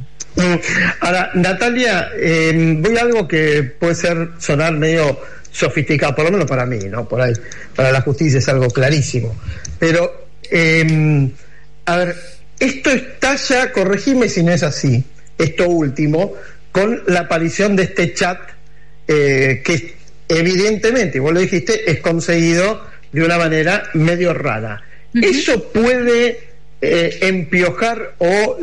Ahora, 1.00 1.30
Natalia, 1.34 2.10
voy 2.78 2.96
a 2.96 3.00
algo 3.00 3.26
que 3.26 3.62
puede 3.62 3.94
ser 3.94 4.30
sonar 4.38 4.72
medio 4.74 5.20
sofisticado, 5.50 6.14
por 6.14 6.26
lo 6.26 6.32
menos 6.32 6.46
para 6.46 6.64
mí, 6.66 6.78
¿no? 6.88 7.08
Por 7.08 7.20
ahí, 7.20 7.32
para 7.74 7.90
la 7.90 8.00
justicia 8.02 8.38
es 8.38 8.48
algo 8.48 8.68
clarísimo. 8.68 9.36
Pero 9.78 10.28
eh, 10.50 11.30
a 11.84 11.96
ver, 11.96 12.16
esto 12.58 12.90
estalla, 12.90 13.72
corregime 13.72 14.28
si 14.28 14.42
no 14.42 14.52
es 14.52 14.62
así, 14.62 15.02
esto 15.36 15.68
último, 15.68 16.34
con 16.72 17.02
la 17.06 17.20
aparición 17.20 17.76
de 17.76 17.84
este 17.84 18.14
chat 18.14 18.38
eh, 19.06 19.62
que 19.64 19.94
evidentemente, 20.28 21.18
vos 21.18 21.32
lo 21.32 21.40
dijiste, 21.40 21.90
es 21.90 22.00
conseguido 22.00 22.84
de 23.12 23.24
una 23.24 23.38
manera 23.38 23.84
medio 23.94 24.34
rara. 24.34 24.82
¿Eso 25.14 25.72
puede 25.72 26.47
eh, 26.80 27.18
empiojar 27.22 28.14
o 28.18 28.56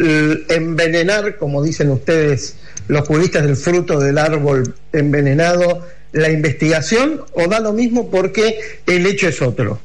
envenenar, 0.49 1.37
como 1.37 1.63
dicen 1.63 1.89
ustedes 1.89 2.57
los 2.87 3.07
juristas 3.07 3.43
del 3.43 3.55
fruto 3.55 3.99
del 3.99 4.17
árbol 4.17 4.75
envenenado, 4.93 5.85
la 6.11 6.29
investigación 6.29 7.21
o 7.33 7.47
da 7.47 7.59
lo 7.59 7.73
mismo 7.73 8.09
porque 8.09 8.57
el 8.87 9.05
hecho 9.05 9.27
es 9.27 9.41
otro? 9.41 9.79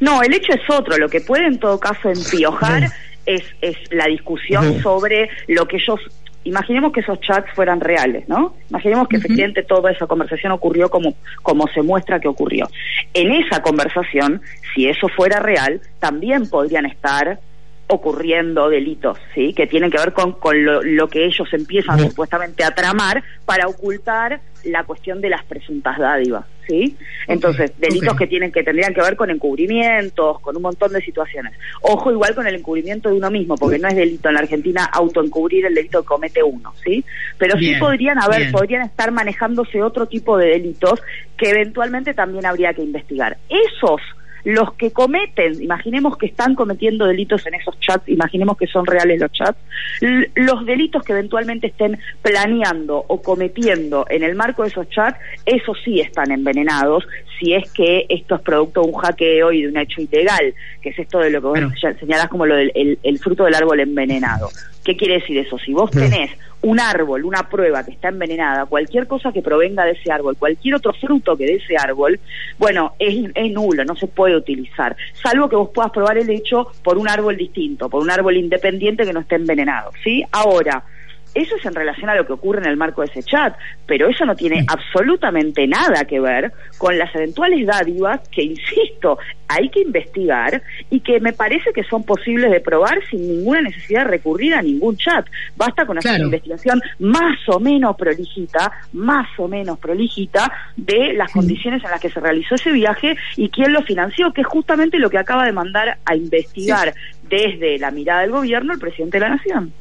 No, 0.00 0.22
el 0.22 0.32
hecho 0.32 0.52
es 0.52 0.60
otro. 0.68 0.96
Lo 0.96 1.08
que 1.08 1.20
puede 1.20 1.46
en 1.46 1.58
todo 1.58 1.78
caso 1.80 2.10
empiojar 2.10 2.90
es, 3.26 3.42
es 3.60 3.76
la 3.90 4.06
discusión 4.06 4.80
sobre 4.82 5.28
lo 5.48 5.66
que 5.66 5.76
ellos 5.76 6.00
imaginemos 6.44 6.92
que 6.92 7.00
esos 7.00 7.20
chats 7.20 7.50
fueran 7.54 7.80
reales, 7.80 8.28
¿no? 8.28 8.54
Imaginemos 8.70 9.08
que 9.08 9.16
efectivamente 9.16 9.62
toda 9.62 9.92
esa 9.92 10.06
conversación 10.06 10.52
ocurrió 10.52 10.88
como, 10.88 11.14
como 11.42 11.68
se 11.68 11.82
muestra 11.82 12.18
que 12.18 12.28
ocurrió. 12.28 12.68
En 13.14 13.32
esa 13.32 13.62
conversación, 13.62 14.42
si 14.74 14.88
eso 14.88 15.08
fuera 15.08 15.38
real, 15.38 15.80
también 16.00 16.48
podrían 16.48 16.86
estar 16.86 17.38
ocurriendo 17.88 18.68
delitos, 18.68 19.18
¿sí? 19.34 19.52
Que 19.52 19.66
tienen 19.66 19.90
que 19.90 19.98
ver 19.98 20.12
con, 20.12 20.32
con 20.32 20.64
lo, 20.64 21.08
que 21.08 21.26
ellos 21.26 21.48
empiezan 21.52 21.98
supuestamente 21.98 22.64
a 22.64 22.74
tramar 22.74 23.22
para 23.44 23.68
ocultar 23.68 24.40
la 24.64 24.84
cuestión 24.84 25.20
de 25.20 25.28
las 25.28 25.44
presuntas 25.44 25.98
dádivas, 25.98 26.46
¿sí? 26.66 26.96
Entonces, 27.26 27.72
delitos 27.78 28.16
que 28.16 28.26
tienen 28.26 28.50
que 28.50 28.62
tendrían 28.62 28.94
que 28.94 29.02
ver 29.02 29.16
con 29.16 29.30
encubrimientos, 29.30 30.40
con 30.40 30.56
un 30.56 30.62
montón 30.62 30.92
de 30.92 31.02
situaciones. 31.02 31.52
Ojo 31.82 32.10
igual 32.10 32.34
con 32.34 32.46
el 32.46 32.54
encubrimiento 32.54 33.10
de 33.10 33.16
uno 33.16 33.30
mismo, 33.30 33.56
porque 33.56 33.78
no 33.78 33.88
es 33.88 33.96
delito 33.96 34.28
en 34.28 34.34
la 34.34 34.40
Argentina 34.40 34.84
autoencubrir 34.84 35.66
el 35.66 35.74
delito 35.74 36.00
que 36.00 36.08
comete 36.08 36.42
uno, 36.42 36.72
¿sí? 36.82 37.04
Pero 37.36 37.58
sí 37.58 37.74
podrían 37.74 38.22
haber, 38.22 38.50
podrían 38.52 38.82
estar 38.82 39.10
manejándose 39.10 39.82
otro 39.82 40.06
tipo 40.06 40.38
de 40.38 40.46
delitos 40.46 41.02
que 41.36 41.50
eventualmente 41.50 42.14
también 42.14 42.46
habría 42.46 42.72
que 42.72 42.82
investigar. 42.82 43.36
Esos 43.50 44.00
los 44.44 44.74
que 44.74 44.90
cometen, 44.90 45.62
imaginemos 45.62 46.16
que 46.16 46.26
están 46.26 46.54
cometiendo 46.54 47.06
delitos 47.06 47.46
en 47.46 47.54
esos 47.54 47.78
chats, 47.80 48.08
imaginemos 48.08 48.56
que 48.56 48.66
son 48.66 48.86
reales 48.86 49.20
los 49.20 49.32
chats, 49.32 49.58
los 50.34 50.66
delitos 50.66 51.02
que 51.04 51.12
eventualmente 51.12 51.68
estén 51.68 51.98
planeando 52.22 53.04
o 53.06 53.22
cometiendo 53.22 54.04
en 54.08 54.22
el 54.22 54.34
marco 54.34 54.62
de 54.62 54.68
esos 54.68 54.88
chats, 54.88 55.18
esos 55.46 55.78
sí 55.84 56.00
están 56.00 56.30
envenenados, 56.30 57.06
si 57.38 57.54
es 57.54 57.70
que 57.72 58.06
esto 58.08 58.36
es 58.36 58.40
producto 58.40 58.82
de 58.82 58.88
un 58.88 58.94
hackeo 58.94 59.52
y 59.52 59.62
de 59.62 59.68
un 59.68 59.76
hecho 59.76 60.00
ilegal, 60.00 60.54
que 60.80 60.90
es 60.90 60.98
esto 60.98 61.18
de 61.18 61.30
lo 61.30 61.40
que 61.40 61.46
vos 61.46 61.74
señalás 61.98 62.28
como 62.28 62.46
lo 62.46 62.56
del 62.56 62.98
el 63.02 63.18
fruto 63.18 63.44
del 63.44 63.54
árbol 63.54 63.80
envenenado. 63.80 64.48
¿Qué 64.84 64.96
quiere 64.96 65.14
decir 65.14 65.38
eso? 65.38 65.58
Si 65.58 65.72
vos 65.72 65.90
tenés 65.90 66.30
un 66.62 66.78
árbol, 66.80 67.24
una 67.24 67.48
prueba 67.48 67.84
que 67.84 67.90
está 67.92 68.08
envenenada, 68.08 68.66
cualquier 68.66 69.06
cosa 69.06 69.32
que 69.32 69.42
provenga 69.42 69.84
de 69.84 69.92
ese 69.92 70.12
árbol, 70.12 70.36
cualquier 70.36 70.76
otro 70.76 70.92
fruto 70.92 71.36
que 71.36 71.44
de 71.44 71.54
ese 71.56 71.76
árbol, 71.76 72.18
bueno, 72.58 72.94
es, 72.98 73.16
nulo, 73.50 73.84
no 73.84 73.96
se 73.96 74.06
puede 74.06 74.36
utilizar, 74.36 74.96
salvo 75.22 75.48
que 75.48 75.56
vos 75.56 75.70
puedas 75.74 75.90
probar 75.90 76.18
el 76.18 76.30
hecho 76.30 76.68
por 76.82 76.98
un 76.98 77.08
árbol 77.08 77.36
distinto, 77.36 77.88
por 77.88 78.02
un 78.02 78.10
árbol 78.10 78.36
independiente 78.36 79.04
que 79.04 79.12
no 79.12 79.20
esté 79.20 79.36
envenenado, 79.36 79.90
¿sí? 80.04 80.22
Ahora, 80.30 80.84
eso 81.34 81.56
es 81.56 81.64
en 81.64 81.74
relación 81.74 82.10
a 82.10 82.14
lo 82.14 82.26
que 82.26 82.32
ocurre 82.32 82.60
en 82.60 82.68
el 82.68 82.76
marco 82.76 83.02
de 83.02 83.08
ese 83.08 83.22
chat, 83.22 83.54
pero 83.86 84.08
eso 84.08 84.24
no 84.24 84.36
tiene 84.36 84.64
absolutamente 84.68 85.66
nada 85.66 86.04
que 86.04 86.20
ver 86.20 86.52
con 86.78 86.98
las 86.98 87.14
eventuales 87.14 87.66
dádivas 87.66 88.28
que, 88.28 88.42
insisto, 88.42 89.18
hay 89.48 89.68
que 89.68 89.80
investigar 89.80 90.62
y 90.90 91.00
que 91.00 91.20
me 91.20 91.32
parece 91.32 91.72
que 91.72 91.84
son 91.84 92.04
posibles 92.04 92.50
de 92.50 92.60
probar 92.60 92.98
sin 93.10 93.26
ninguna 93.26 93.62
necesidad 93.62 94.04
de 94.04 94.10
recurrir 94.10 94.54
a 94.54 94.62
ningún 94.62 94.96
chat. 94.96 95.26
Basta 95.56 95.86
con 95.86 95.98
hacer 95.98 96.16
una 96.16 96.24
investigación 96.24 96.80
más 96.98 97.38
o 97.48 97.60
menos 97.60 97.96
prolijita, 97.96 98.72
más 98.92 99.28
o 99.38 99.48
menos 99.48 99.78
prolijita, 99.78 100.50
de 100.76 101.12
las 101.14 101.32
condiciones 101.32 101.84
en 101.84 101.90
las 101.90 102.00
que 102.00 102.10
se 102.10 102.20
realizó 102.20 102.54
ese 102.54 102.72
viaje 102.72 103.16
y 103.36 103.48
quién 103.48 103.72
lo 103.72 103.82
financió, 103.82 104.32
que 104.32 104.42
es 104.42 104.46
justamente 104.46 104.98
lo 104.98 105.10
que 105.10 105.18
acaba 105.18 105.44
de 105.44 105.52
mandar 105.52 105.98
a 106.04 106.16
investigar 106.16 106.94
desde 107.28 107.78
la 107.78 107.90
mirada 107.90 108.22
del 108.22 108.30
gobierno 108.30 108.72
el 108.72 108.78
presidente 108.78 109.18
de 109.18 109.20
la 109.20 109.36
Nación. 109.36 109.72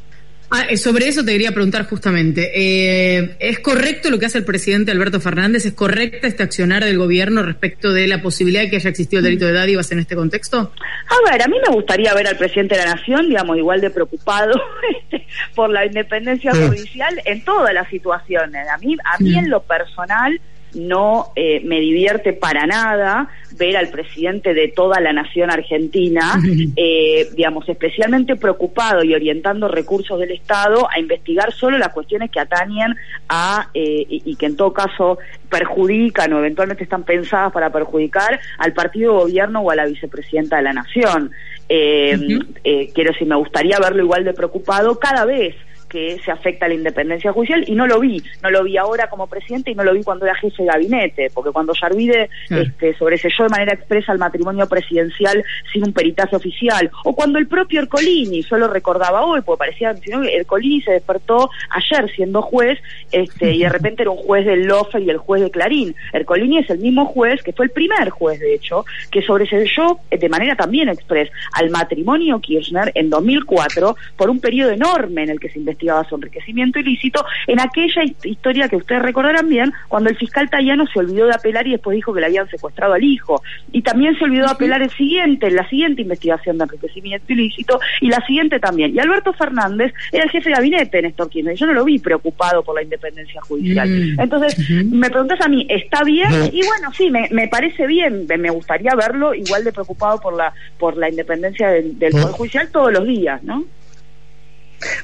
Ah, 0.54 0.66
eh, 0.70 0.76
sobre 0.76 1.08
eso 1.08 1.24
te 1.24 1.32
quería 1.32 1.54
preguntar 1.54 1.88
justamente. 1.88 2.52
Eh, 2.54 3.38
¿Es 3.40 3.60
correcto 3.60 4.10
lo 4.10 4.20
que 4.20 4.26
hace 4.26 4.38
el 4.38 4.44
presidente 4.44 4.92
Alberto 4.92 5.22
Fernández? 5.22 5.66
¿Es 5.66 5.74
correcta 5.74 6.28
este 6.28 6.44
accionar 6.44 6.84
del 6.84 6.98
gobierno 6.98 7.42
respecto 7.42 7.94
de 7.94 8.06
la 8.06 8.22
posibilidad 8.22 8.62
de 8.64 8.70
que 8.70 8.76
haya 8.76 8.90
existido 8.90 9.20
el 9.20 9.24
delito 9.24 9.46
de 9.46 9.54
dádivas 9.54 9.90
en 9.94 10.00
este 10.00 10.18
contexto? 10.18 10.74
A 11.08 11.32
ver, 11.32 11.42
a 11.42 11.48
mí 11.48 11.56
me 11.66 11.74
gustaría 11.74 12.14
ver 12.14 12.28
al 12.28 12.38
presidente 12.38 12.76
de 12.76 12.84
la 12.84 12.96
Nación, 12.96 13.30
digamos, 13.30 13.58
igual 13.58 13.80
de 13.80 13.92
preocupado 13.92 14.52
este, 15.02 15.26
por 15.56 15.70
la 15.70 15.86
independencia 15.86 16.54
judicial 16.54 17.22
en 17.24 17.46
todas 17.46 17.74
las 17.74 17.88
situaciones. 17.88 18.68
A 18.68 18.78
mí, 18.78 18.98
a 19.06 19.18
mí 19.20 19.38
en 19.38 19.50
lo 19.50 19.64
personal 19.64 20.42
no 20.74 21.32
eh, 21.36 21.62
me 21.64 21.80
divierte 21.80 22.34
para 22.34 22.66
nada 22.66 23.30
ver 23.58 23.76
al 23.76 23.90
presidente 23.90 24.54
de 24.54 24.70
toda 24.70 25.00
la 25.00 25.12
nación 25.12 25.52
argentina, 25.52 26.40
eh, 26.76 27.28
digamos, 27.36 27.68
especialmente 27.68 28.36
preocupado 28.36 29.04
y 29.04 29.14
orientando 29.14 29.68
recursos 29.68 30.20
del 30.20 30.32
Estado 30.32 30.88
a 30.90 31.00
investigar 31.00 31.52
solo 31.54 31.78
las 31.78 31.94
cuestiones 31.94 32.32
que 32.32 32.40
atañen 32.40 32.96
a, 33.28 33.70
eh, 33.74 34.06
y, 34.10 34.36
que 34.36 34.46
en 34.46 34.56
todo 34.56 34.74
caso 34.74 35.18
perjudican 35.50 36.32
o 36.34 36.40
eventualmente 36.40 36.84
están 36.84 37.04
pensadas 37.04 37.52
para 37.52 37.72
perjudicar 37.72 38.40
al 38.58 38.74
partido 38.74 39.14
de 39.14 39.20
gobierno 39.24 39.62
o 39.62 39.72
a 39.72 39.76
la 39.76 39.86
vicepresidenta 39.86 40.58
de 40.58 40.64
la 40.64 40.74
nación. 40.74 41.32
quiero 41.68 43.12
decir, 43.12 43.28
me 43.28 43.36
gustaría 43.36 43.78
verlo 43.80 44.04
igual 44.04 44.24
de 44.24 44.34
preocupado 44.34 44.98
cada 44.98 45.26
vez 45.26 45.56
que 45.92 46.18
se 46.24 46.32
afecta 46.32 46.66
a 46.66 46.70
la 46.70 46.76
independencia 46.76 47.34
judicial 47.34 47.66
y 47.68 47.76
no 47.76 47.86
lo 47.86 48.00
vi, 48.00 48.24
no 48.42 48.50
lo 48.50 48.64
vi 48.64 48.78
ahora 48.78 49.10
como 49.10 49.28
presidente 49.28 49.72
y 49.72 49.76
no 49.76 49.84
lo 49.84 49.94
vi 49.94 50.04
cuando 50.04 50.26
era 50.26 50.36
jefe 50.36 50.64
de 50.64 50.70
gabinete, 50.70 51.32
porque 51.34 51.52
cuando 51.52 51.74
Yarvide 51.74 52.30
este, 52.50 52.96
sobreselló 52.98 53.44
de 53.44 53.50
manera 53.50 53.74
expresa 53.74 54.14
el 54.14 54.20
matrimonio 54.20 54.68
presidencial 54.68 55.44
sin 55.72 55.84
un 55.84 55.94
peritaje 55.94 56.36
oficial, 56.36 56.90
o 57.04 57.14
cuando 57.14 57.40
el 57.40 57.48
propio 57.48 57.82
Ercolini, 57.82 58.42
yo 58.44 58.58
lo 58.58 58.68
recordaba 58.68 59.26
hoy, 59.26 59.42
porque 59.42 59.60
parecía, 59.60 59.94
sino 59.96 60.22
que 60.22 60.38
Ercolini 60.38 60.82
se 60.82 60.94
despertó 60.94 61.50
ayer 61.70 62.10
siendo 62.16 62.42
juez, 62.42 62.80
este, 63.12 63.52
y 63.52 63.60
de 63.60 63.70
repente 63.70 64.04
era 64.04 64.12
un 64.12 64.18
juez 64.18 64.46
del 64.46 64.66
Lofer 64.66 65.02
y 65.02 65.10
el 65.10 65.18
juez 65.18 65.42
de 65.42 65.52
Clarín. 65.52 65.94
Ercolini 66.14 66.60
es 66.60 66.70
el 66.70 66.80
mismo 66.80 67.06
juez, 67.06 67.44
que 67.44 67.52
fue 67.52 67.66
el 67.66 67.72
primer 67.72 68.10
juez, 68.10 68.40
de 68.40 68.54
hecho, 68.54 68.86
que 69.12 69.22
sobreselló 69.22 70.00
de 70.10 70.30
manera 70.30 70.56
también 70.56 70.88
express 70.88 71.30
al 71.54 71.70
matrimonio 71.70 72.40
Kirchner 72.40 72.92
en 72.96 73.10
2004 73.10 73.96
por 74.16 74.30
un 74.30 74.40
periodo 74.40 74.72
enorme 74.72 75.24
en 75.24 75.32
el 75.32 75.40
que 75.40 75.50
se 75.50 75.60
investigó 75.60 75.81
investigaba 75.82 76.04
su 76.08 76.16
enriquecimiento 76.16 76.80
ilícito, 76.80 77.26
en 77.48 77.60
aquella 77.60 78.04
historia 78.24 78.68
que 78.68 78.76
ustedes 78.76 79.02
recordarán 79.02 79.50
bien, 79.50 79.74
cuando 79.88 80.10
el 80.10 80.18
fiscal 80.18 80.50
Tayano 80.50 80.86
se 80.88 81.00
olvidó 81.00 81.26
de 81.26 81.34
apelar 81.34 81.68
y 81.68 81.72
después 81.72 81.96
dijo 81.96 82.14
que 82.14 82.20
le 82.20 82.28
habían 82.28 82.48
secuestrado 82.50 82.94
al 82.94 83.04
hijo. 83.04 83.42
Y 83.72 83.82
también 83.82 84.18
se 84.18 84.26
olvidó 84.26 84.46
de 84.46 84.52
apelar 84.52 84.82
el 84.82 84.90
siguiente, 84.92 85.50
la 85.52 85.68
siguiente 85.70 86.02
investigación 86.02 86.58
de 86.58 86.66
enriquecimiento 86.66 87.34
ilícito, 87.34 87.80
y 88.00 88.10
la 88.10 88.24
siguiente 88.26 88.60
también. 88.60 88.96
Y 88.96 89.00
Alberto 89.00 89.34
Fernández 89.34 89.94
era 90.12 90.24
el 90.24 90.30
jefe 90.30 90.50
de 90.50 90.56
gabinete 90.56 91.00
en 91.00 91.06
Néstor 91.06 91.30
Kirchner. 91.30 91.56
Yo 91.56 91.66
no 91.66 91.74
lo 91.74 91.86
vi 91.86 92.00
preocupado 92.00 92.64
por 92.64 92.76
la 92.76 92.84
independencia 92.84 93.42
judicial. 93.42 93.90
Mm. 93.90 94.20
Entonces, 94.20 94.70
me 94.86 95.10
preguntas 95.10 95.40
a 95.42 95.48
mí, 95.48 95.66
¿está 95.70 96.04
bien? 96.04 96.30
Y 96.52 96.66
bueno, 96.66 96.92
sí, 96.94 97.10
me, 97.10 97.28
me 97.32 97.48
parece 97.48 97.88
bien. 97.88 98.28
Me 98.28 98.50
gustaría 98.50 98.94
verlo 98.96 99.34
igual 99.34 99.64
de 99.64 99.72
preocupado 99.72 100.20
por 100.20 100.36
la, 100.36 100.54
por 100.78 100.98
la 100.98 101.10
independencia 101.10 101.70
del, 101.70 101.98
del 101.98 102.12
Poder 102.12 102.28
Judicial 102.28 102.70
todos 102.72 102.92
los 102.92 103.06
días, 103.06 103.42
¿no? 103.44 103.66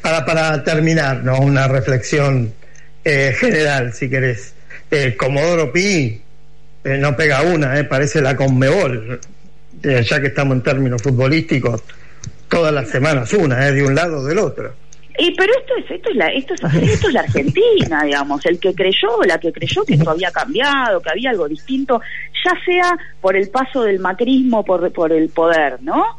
Ahora, 0.03 0.25
para 0.25 0.63
terminar, 0.63 1.23
¿no? 1.23 1.39
una 1.39 1.67
reflexión 1.67 2.53
eh, 3.03 3.33
general, 3.37 3.93
si 3.93 4.09
querés. 4.09 4.53
Eh, 4.89 5.15
Comodoro 5.17 5.71
Pi 5.71 6.21
eh, 6.83 6.97
no 6.97 7.15
pega 7.15 7.41
una, 7.41 7.77
eh, 7.77 7.83
parece 7.83 8.21
la 8.21 8.35
Conmebol, 8.35 9.19
ya 9.81 10.21
que 10.21 10.27
estamos 10.27 10.55
en 10.55 10.63
términos 10.63 11.01
futbolísticos, 11.01 11.83
todas 12.47 12.73
las 12.73 12.89
semanas 12.89 13.31
una, 13.33 13.71
de 13.71 13.83
un 13.83 13.93
lado 13.93 14.19
o 14.19 14.23
del 14.23 14.39
otro. 14.39 14.73
Y 15.19 15.33
pero 15.33 15.51
esto 15.59 15.73
es 15.77 15.91
esto 15.91 16.09
es 16.11 16.15
la 16.15 16.27
esto 16.27 16.53
es 16.53 16.61
esto 16.75 17.07
es 17.07 17.13
la 17.13 17.21
Argentina, 17.21 18.03
digamos, 18.03 18.45
el 18.45 18.59
que 18.59 18.73
creyó, 18.75 19.23
la 19.25 19.39
que 19.39 19.51
creyó 19.51 19.83
que 19.83 19.95
esto 19.95 20.11
había 20.11 20.31
cambiado, 20.31 21.01
que 21.01 21.09
había 21.09 21.31
algo 21.31 21.47
distinto, 21.47 21.99
ya 22.45 22.53
sea 22.63 22.97
por 23.19 23.35
el 23.35 23.49
paso 23.49 23.81
del 23.81 23.99
macrismo 23.99 24.63
por 24.63 24.91
por 24.93 25.11
el 25.11 25.29
poder, 25.29 25.81
¿no? 25.81 26.17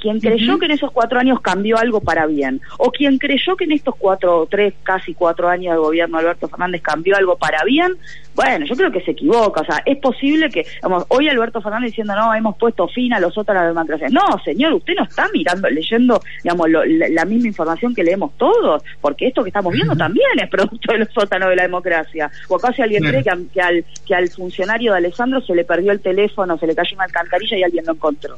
Quien 0.00 0.20
creyó 0.20 0.58
que 0.58 0.66
en 0.66 0.72
esos 0.72 0.90
cuatro 0.92 1.18
años 1.18 1.40
cambió 1.40 1.78
algo 1.78 2.00
para 2.00 2.26
bien, 2.26 2.60
o 2.78 2.90
quien 2.90 3.18
creyó 3.18 3.56
que 3.56 3.64
en 3.64 3.72
estos 3.72 3.94
cuatro, 3.96 4.46
tres, 4.50 4.74
casi 4.82 5.14
cuatro 5.14 5.48
años 5.48 5.74
de 5.74 5.78
gobierno 5.78 6.18
Alberto 6.18 6.48
Fernández 6.48 6.82
cambió 6.82 7.16
algo 7.16 7.36
para 7.36 7.64
bien, 7.64 7.96
bueno, 8.34 8.66
yo 8.66 8.74
creo 8.74 8.90
que 8.90 9.00
se 9.00 9.12
equivoca, 9.12 9.60
o 9.60 9.64
sea, 9.64 9.82
es 9.86 9.98
posible 9.98 10.48
que, 10.50 10.66
vamos, 10.82 11.04
hoy 11.08 11.28
Alberto 11.28 11.60
Fernández 11.60 11.90
diciendo, 11.90 12.16
no, 12.16 12.34
hemos 12.34 12.56
puesto 12.56 12.88
fin 12.88 13.12
a 13.12 13.20
los 13.20 13.32
sótanos 13.32 13.62
de 13.62 13.66
la 13.66 13.72
democracia. 13.72 14.08
No, 14.10 14.38
señor, 14.44 14.72
usted 14.72 14.94
no 14.96 15.04
está 15.04 15.28
mirando, 15.32 15.70
leyendo, 15.70 16.20
digamos, 16.42 16.68
la, 16.68 17.24
misma 17.24 17.48
información 17.48 17.94
que 17.94 18.02
leemos 18.02 18.36
todos, 18.36 18.82
porque 19.00 19.28
esto 19.28 19.42
que 19.42 19.50
estamos 19.50 19.72
viendo 19.72 19.94
también 19.96 20.28
es 20.42 20.50
producto 20.50 20.92
de 20.92 20.98
los 20.98 21.08
sótanos 21.12 21.48
de 21.50 21.56
la 21.56 21.62
democracia. 21.62 22.30
O 22.48 22.56
acaso 22.56 22.82
alguien 22.82 23.04
cree 23.04 23.22
que, 23.22 23.30
que, 23.52 23.60
al, 23.60 23.84
que 24.04 24.14
al 24.14 24.28
funcionario 24.28 24.92
de 24.92 24.98
Alessandro 24.98 25.40
se 25.40 25.54
le 25.54 25.64
perdió 25.64 25.92
el 25.92 26.00
teléfono, 26.00 26.58
se 26.58 26.66
le 26.66 26.74
cayó 26.74 26.96
una 26.96 27.04
alcantarilla 27.04 27.56
y 27.56 27.62
alguien 27.62 27.86
lo 27.86 27.92
encontró. 27.92 28.36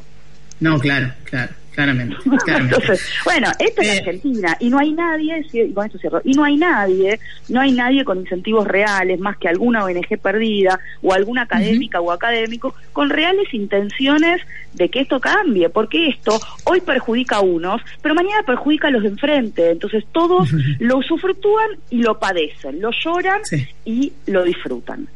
No, 0.61 0.79
claro, 0.79 1.13
claro, 1.25 1.53
claramente. 1.75 2.17
Entonces, 2.47 3.07
bueno, 3.25 3.51
esto 3.59 3.83
es 3.83 3.89
eh, 3.89 3.99
Argentina 3.99 4.57
y 4.59 4.71
no 4.71 4.79
hay 4.79 4.93
nadie, 4.93 5.45
y 5.53 5.73
con 5.73 5.87
esto 5.87 5.99
cierro, 5.99 6.23
y 6.25 6.33
no 6.33 6.45
hay 6.45 6.57
nadie, 6.57 7.21
no 7.49 7.61
hay 7.61 7.73
nadie 7.73 8.05
con 8.05 8.19
incentivos 8.19 8.67
reales 8.67 9.21
más 9.21 9.37
que 9.37 9.49
alguna 9.49 9.85
ONG 9.85 10.19
perdida 10.23 10.81
o 11.03 11.13
alguna 11.13 11.43
académica 11.43 12.01
o 12.01 12.11
académico 12.11 12.75
con 12.93 13.11
reales 13.11 13.53
intenciones 13.53 14.41
de 14.73 14.89
que 14.89 15.01
esto 15.01 15.21
cambie, 15.21 15.69
porque 15.69 16.09
esto 16.09 16.41
hoy 16.65 16.81
perjudica 16.81 17.37
a 17.37 17.41
unos, 17.41 17.83
pero 18.01 18.15
mañana 18.15 18.43
perjudica 18.47 18.89
a 18.89 18.91
los 18.91 19.03
de 19.03 19.09
enfrente, 19.11 19.71
entonces 19.71 20.05
todos 20.13 20.51
lo 20.79 20.99
usufructúan 20.99 21.69
y 21.91 21.99
lo 21.99 22.19
padecen, 22.19 22.81
lo 22.81 22.91
lloran 22.93 23.43
y 23.85 24.13
lo 24.27 24.45
disfrutan. 24.45 25.09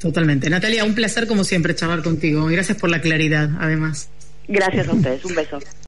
Totalmente. 0.00 0.48
Natalia, 0.48 0.84
un 0.84 0.94
placer 0.94 1.26
como 1.26 1.44
siempre 1.44 1.74
charlar 1.74 2.02
contigo. 2.02 2.46
Gracias 2.46 2.78
por 2.78 2.88
la 2.88 3.02
claridad, 3.02 3.50
además. 3.60 4.08
Gracias 4.48 4.88
a 4.88 4.92
ustedes. 4.92 5.24
Un 5.24 5.34
beso. 5.34 5.58